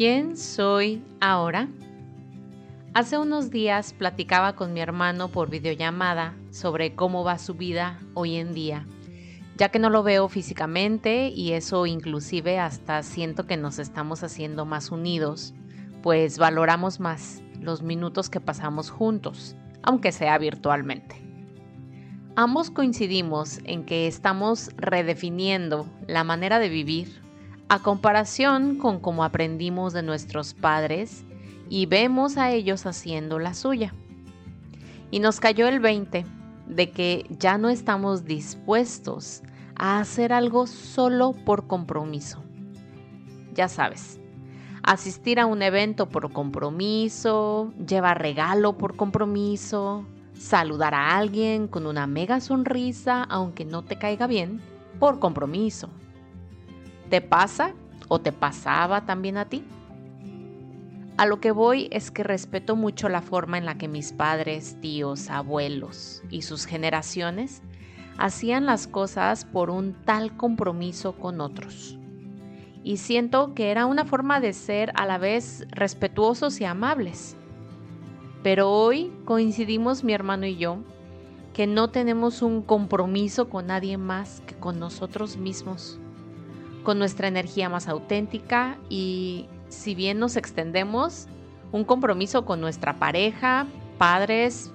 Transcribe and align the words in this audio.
¿Quién 0.00 0.38
soy 0.38 1.04
ahora? 1.20 1.68
Hace 2.94 3.18
unos 3.18 3.50
días 3.50 3.92
platicaba 3.92 4.56
con 4.56 4.72
mi 4.72 4.80
hermano 4.80 5.28
por 5.28 5.50
videollamada 5.50 6.34
sobre 6.50 6.94
cómo 6.94 7.22
va 7.22 7.36
su 7.36 7.52
vida 7.52 8.00
hoy 8.14 8.36
en 8.36 8.54
día, 8.54 8.86
ya 9.58 9.68
que 9.68 9.78
no 9.78 9.90
lo 9.90 10.02
veo 10.02 10.30
físicamente 10.30 11.28
y 11.28 11.52
eso 11.52 11.84
inclusive 11.84 12.58
hasta 12.58 13.02
siento 13.02 13.46
que 13.46 13.58
nos 13.58 13.78
estamos 13.78 14.22
haciendo 14.22 14.64
más 14.64 14.90
unidos, 14.90 15.52
pues 16.02 16.38
valoramos 16.38 16.98
más 16.98 17.42
los 17.60 17.82
minutos 17.82 18.30
que 18.30 18.40
pasamos 18.40 18.88
juntos, 18.88 19.54
aunque 19.82 20.12
sea 20.12 20.38
virtualmente. 20.38 21.16
Ambos 22.36 22.70
coincidimos 22.70 23.58
en 23.64 23.84
que 23.84 24.06
estamos 24.06 24.70
redefiniendo 24.78 25.86
la 26.06 26.24
manera 26.24 26.58
de 26.58 26.70
vivir 26.70 27.20
a 27.70 27.78
comparación 27.78 28.78
con 28.78 28.98
cómo 28.98 29.22
aprendimos 29.22 29.92
de 29.92 30.02
nuestros 30.02 30.54
padres 30.54 31.24
y 31.68 31.86
vemos 31.86 32.36
a 32.36 32.50
ellos 32.50 32.84
haciendo 32.84 33.38
la 33.38 33.54
suya. 33.54 33.94
Y 35.12 35.20
nos 35.20 35.38
cayó 35.38 35.68
el 35.68 35.78
20 35.78 36.26
de 36.66 36.90
que 36.90 37.26
ya 37.38 37.58
no 37.58 37.68
estamos 37.68 38.24
dispuestos 38.24 39.42
a 39.76 40.00
hacer 40.00 40.32
algo 40.32 40.66
solo 40.66 41.32
por 41.32 41.68
compromiso. 41.68 42.42
Ya 43.54 43.68
sabes, 43.68 44.18
asistir 44.82 45.38
a 45.38 45.46
un 45.46 45.62
evento 45.62 46.08
por 46.08 46.32
compromiso, 46.32 47.72
llevar 47.86 48.20
regalo 48.20 48.78
por 48.78 48.96
compromiso, 48.96 50.04
saludar 50.36 50.92
a 50.92 51.16
alguien 51.16 51.68
con 51.68 51.86
una 51.86 52.08
mega 52.08 52.40
sonrisa 52.40 53.22
aunque 53.22 53.64
no 53.64 53.82
te 53.84 53.96
caiga 53.96 54.26
bien 54.26 54.60
por 54.98 55.20
compromiso 55.20 55.88
¿Te 57.10 57.20
pasa 57.20 57.74
o 58.06 58.20
te 58.20 58.30
pasaba 58.30 59.04
también 59.04 59.36
a 59.36 59.46
ti? 59.46 59.64
A 61.16 61.26
lo 61.26 61.40
que 61.40 61.50
voy 61.50 61.88
es 61.90 62.12
que 62.12 62.22
respeto 62.22 62.76
mucho 62.76 63.08
la 63.08 63.20
forma 63.20 63.58
en 63.58 63.66
la 63.66 63.76
que 63.76 63.88
mis 63.88 64.12
padres, 64.12 64.76
tíos, 64.80 65.28
abuelos 65.28 66.22
y 66.30 66.42
sus 66.42 66.66
generaciones 66.66 67.62
hacían 68.16 68.64
las 68.64 68.86
cosas 68.86 69.44
por 69.44 69.70
un 69.70 69.94
tal 70.04 70.36
compromiso 70.36 71.16
con 71.16 71.40
otros. 71.40 71.98
Y 72.84 72.98
siento 72.98 73.54
que 73.54 73.72
era 73.72 73.86
una 73.86 74.04
forma 74.04 74.38
de 74.38 74.52
ser 74.52 74.92
a 74.94 75.04
la 75.04 75.18
vez 75.18 75.66
respetuosos 75.72 76.60
y 76.60 76.64
amables. 76.64 77.36
Pero 78.44 78.70
hoy 78.70 79.12
coincidimos 79.24 80.04
mi 80.04 80.12
hermano 80.12 80.46
y 80.46 80.56
yo 80.56 80.78
que 81.54 81.66
no 81.66 81.90
tenemos 81.90 82.40
un 82.40 82.62
compromiso 82.62 83.48
con 83.50 83.66
nadie 83.66 83.98
más 83.98 84.42
que 84.46 84.54
con 84.54 84.78
nosotros 84.78 85.36
mismos 85.36 85.98
con 86.82 86.98
nuestra 86.98 87.28
energía 87.28 87.68
más 87.68 87.88
auténtica 87.88 88.78
y 88.88 89.46
si 89.68 89.94
bien 89.94 90.18
nos 90.18 90.36
extendemos, 90.36 91.28
un 91.72 91.84
compromiso 91.84 92.44
con 92.44 92.60
nuestra 92.60 92.98
pareja, 92.98 93.66
padres 93.98 94.72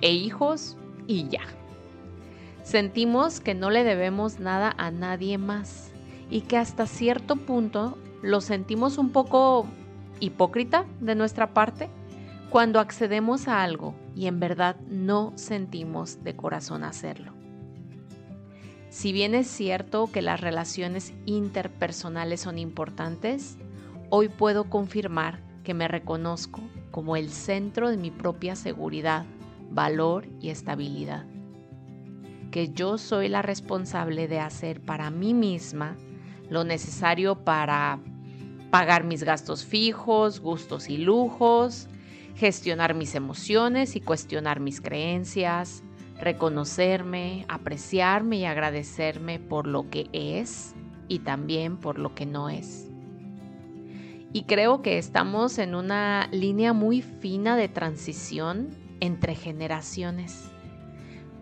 e 0.00 0.12
hijos 0.12 0.76
y 1.06 1.28
ya. 1.28 1.42
Sentimos 2.62 3.40
que 3.40 3.54
no 3.54 3.70
le 3.70 3.84
debemos 3.84 4.40
nada 4.40 4.74
a 4.76 4.90
nadie 4.90 5.38
más 5.38 5.92
y 6.30 6.42
que 6.42 6.56
hasta 6.56 6.86
cierto 6.86 7.36
punto 7.36 7.96
lo 8.22 8.40
sentimos 8.40 8.98
un 8.98 9.10
poco 9.10 9.66
hipócrita 10.20 10.84
de 11.00 11.14
nuestra 11.14 11.54
parte 11.54 11.88
cuando 12.50 12.80
accedemos 12.80 13.48
a 13.48 13.62
algo 13.62 13.94
y 14.14 14.26
en 14.26 14.40
verdad 14.40 14.76
no 14.88 15.32
sentimos 15.36 16.22
de 16.24 16.34
corazón 16.36 16.84
hacerlo. 16.84 17.35
Si 18.96 19.12
bien 19.12 19.34
es 19.34 19.46
cierto 19.46 20.10
que 20.10 20.22
las 20.22 20.40
relaciones 20.40 21.12
interpersonales 21.26 22.40
son 22.40 22.58
importantes, 22.58 23.58
hoy 24.08 24.30
puedo 24.30 24.70
confirmar 24.70 25.42
que 25.64 25.74
me 25.74 25.86
reconozco 25.86 26.62
como 26.92 27.14
el 27.14 27.28
centro 27.28 27.90
de 27.90 27.98
mi 27.98 28.10
propia 28.10 28.56
seguridad, 28.56 29.26
valor 29.70 30.26
y 30.40 30.48
estabilidad. 30.48 31.26
Que 32.50 32.70
yo 32.72 32.96
soy 32.96 33.28
la 33.28 33.42
responsable 33.42 34.28
de 34.28 34.40
hacer 34.40 34.80
para 34.80 35.10
mí 35.10 35.34
misma 35.34 35.94
lo 36.48 36.64
necesario 36.64 37.44
para 37.44 38.00
pagar 38.70 39.04
mis 39.04 39.24
gastos 39.24 39.66
fijos, 39.66 40.40
gustos 40.40 40.88
y 40.88 40.96
lujos, 40.96 41.86
gestionar 42.34 42.94
mis 42.94 43.14
emociones 43.14 43.94
y 43.94 44.00
cuestionar 44.00 44.58
mis 44.58 44.80
creencias, 44.80 45.82
reconocerme, 46.20 47.44
apreciarme 47.48 48.38
y 48.38 48.44
agradecerme 48.44 49.38
por 49.38 49.66
lo 49.66 49.90
que 49.90 50.08
es 50.12 50.74
y 51.08 51.20
también 51.20 51.76
por 51.76 51.98
lo 51.98 52.14
que 52.14 52.26
no 52.26 52.48
es. 52.48 52.90
Y 54.32 54.42
creo 54.42 54.82
que 54.82 54.98
estamos 54.98 55.58
en 55.58 55.74
una 55.74 56.28
línea 56.32 56.72
muy 56.72 57.00
fina 57.02 57.56
de 57.56 57.68
transición 57.68 58.70
entre 59.00 59.34
generaciones, 59.34 60.50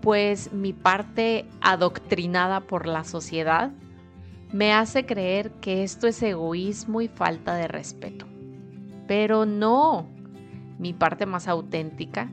pues 0.00 0.52
mi 0.52 0.72
parte 0.72 1.46
adoctrinada 1.60 2.60
por 2.60 2.86
la 2.86 3.04
sociedad 3.04 3.72
me 4.52 4.72
hace 4.72 5.06
creer 5.06 5.50
que 5.60 5.82
esto 5.82 6.06
es 6.06 6.22
egoísmo 6.22 7.00
y 7.00 7.08
falta 7.08 7.56
de 7.56 7.66
respeto. 7.66 8.26
Pero 9.08 9.46
no, 9.46 10.08
mi 10.78 10.92
parte 10.92 11.26
más 11.26 11.48
auténtica 11.48 12.30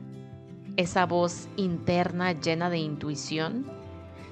esa 0.76 1.06
voz 1.06 1.48
interna 1.56 2.32
llena 2.32 2.70
de 2.70 2.78
intuición, 2.78 3.66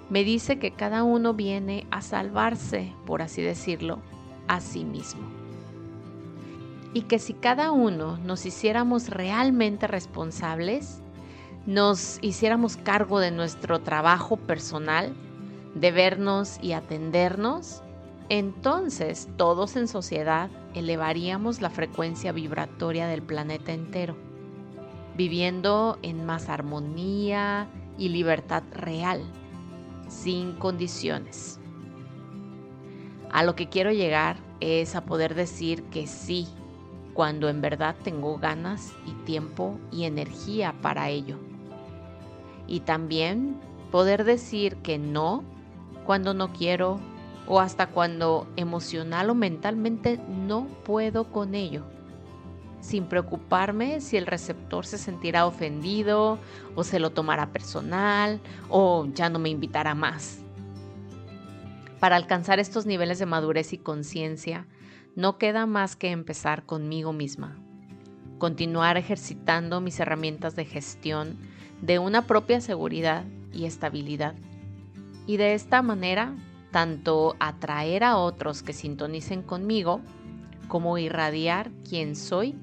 me 0.08 0.24
dice 0.24 0.58
que 0.58 0.72
cada 0.72 1.04
uno 1.04 1.34
viene 1.34 1.86
a 1.90 2.02
salvarse, 2.02 2.92
por 3.06 3.22
así 3.22 3.42
decirlo, 3.42 4.00
a 4.48 4.60
sí 4.60 4.84
mismo. 4.84 5.22
Y 6.92 7.02
que 7.02 7.18
si 7.18 7.34
cada 7.34 7.70
uno 7.70 8.18
nos 8.18 8.46
hiciéramos 8.46 9.08
realmente 9.08 9.86
responsables, 9.86 11.02
nos 11.66 12.18
hiciéramos 12.22 12.76
cargo 12.76 13.20
de 13.20 13.30
nuestro 13.30 13.80
trabajo 13.80 14.36
personal, 14.36 15.14
de 15.74 15.92
vernos 15.92 16.58
y 16.60 16.72
atendernos, 16.72 17.82
entonces 18.28 19.28
todos 19.36 19.76
en 19.76 19.86
sociedad 19.86 20.50
elevaríamos 20.74 21.60
la 21.60 21.70
frecuencia 21.70 22.32
vibratoria 22.32 23.06
del 23.06 23.22
planeta 23.22 23.72
entero 23.72 24.29
viviendo 25.20 25.98
en 26.00 26.24
más 26.24 26.48
armonía 26.48 27.68
y 27.98 28.08
libertad 28.08 28.62
real, 28.72 29.20
sin 30.08 30.54
condiciones. 30.54 31.60
A 33.30 33.44
lo 33.44 33.54
que 33.54 33.68
quiero 33.68 33.92
llegar 33.92 34.38
es 34.60 34.96
a 34.96 35.04
poder 35.04 35.34
decir 35.34 35.82
que 35.90 36.06
sí, 36.06 36.48
cuando 37.12 37.50
en 37.50 37.60
verdad 37.60 37.96
tengo 38.02 38.38
ganas 38.38 38.94
y 39.04 39.12
tiempo 39.26 39.78
y 39.92 40.04
energía 40.04 40.74
para 40.80 41.10
ello. 41.10 41.36
Y 42.66 42.80
también 42.80 43.60
poder 43.90 44.24
decir 44.24 44.76
que 44.76 44.96
no 44.96 45.44
cuando 46.06 46.32
no 46.32 46.50
quiero 46.54 46.98
o 47.46 47.60
hasta 47.60 47.88
cuando 47.88 48.48
emocional 48.56 49.28
o 49.28 49.34
mentalmente 49.34 50.18
no 50.30 50.66
puedo 50.82 51.24
con 51.24 51.54
ello 51.54 51.84
sin 52.80 53.04
preocuparme 53.06 54.00
si 54.00 54.16
el 54.16 54.26
receptor 54.26 54.86
se 54.86 54.98
sentirá 54.98 55.46
ofendido 55.46 56.38
o 56.74 56.84
se 56.84 56.98
lo 56.98 57.10
tomará 57.10 57.52
personal 57.52 58.40
o 58.68 59.06
ya 59.14 59.28
no 59.28 59.38
me 59.38 59.50
invitará 59.50 59.94
más. 59.94 60.38
Para 61.98 62.16
alcanzar 62.16 62.58
estos 62.58 62.86
niveles 62.86 63.18
de 63.18 63.26
madurez 63.26 63.72
y 63.74 63.78
conciencia, 63.78 64.66
no 65.16 65.36
queda 65.36 65.66
más 65.66 65.96
que 65.96 66.10
empezar 66.10 66.64
conmigo 66.64 67.12
misma, 67.12 67.58
continuar 68.38 68.96
ejercitando 68.96 69.80
mis 69.80 70.00
herramientas 70.00 70.56
de 70.56 70.64
gestión 70.64 71.38
de 71.82 71.98
una 71.98 72.26
propia 72.26 72.60
seguridad 72.60 73.24
y 73.52 73.66
estabilidad. 73.66 74.34
Y 75.26 75.36
de 75.36 75.52
esta 75.54 75.82
manera, 75.82 76.34
tanto 76.70 77.36
atraer 77.38 78.02
a 78.04 78.16
otros 78.16 78.62
que 78.62 78.72
sintonicen 78.72 79.42
conmigo, 79.42 80.00
como 80.68 80.96
irradiar 80.96 81.70
quién 81.86 82.16
soy 82.16 82.56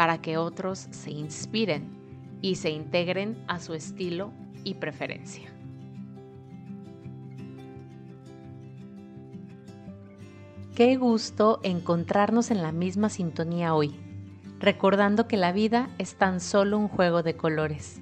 para 0.00 0.22
que 0.22 0.38
otros 0.38 0.88
se 0.92 1.10
inspiren 1.10 1.90
y 2.40 2.54
se 2.54 2.70
integren 2.70 3.36
a 3.48 3.60
su 3.60 3.74
estilo 3.74 4.32
y 4.64 4.76
preferencia. 4.76 5.52
Qué 10.74 10.96
gusto 10.96 11.60
encontrarnos 11.64 12.50
en 12.50 12.62
la 12.62 12.72
misma 12.72 13.10
sintonía 13.10 13.74
hoy, 13.74 13.94
recordando 14.58 15.28
que 15.28 15.36
la 15.36 15.52
vida 15.52 15.90
es 15.98 16.14
tan 16.14 16.40
solo 16.40 16.78
un 16.78 16.88
juego 16.88 17.22
de 17.22 17.36
colores. 17.36 18.00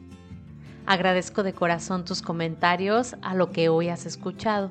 Agradezco 0.87 1.43
de 1.43 1.53
corazón 1.53 2.05
tus 2.05 2.23
comentarios 2.23 3.17
a 3.23 3.35
lo 3.35 3.51
que 3.51 3.69
hoy 3.71 3.89
has 3.89 4.07
escuchado 4.07 4.71